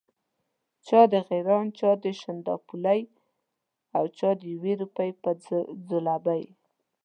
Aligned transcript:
چا 0.87 1.01
د 1.11 1.13
غیراڼ، 1.27 1.65
چا 1.79 1.89
د 2.03 2.05
شانداپولي 2.21 3.01
او 3.97 4.03
چا 4.17 4.29
د 4.39 4.41
یوې 4.53 4.73
روپۍ 4.81 5.09
پر 5.23 5.35
ځلوبۍ. 5.89 6.43